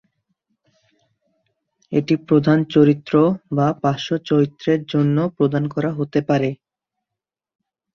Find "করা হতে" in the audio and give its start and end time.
5.73-6.19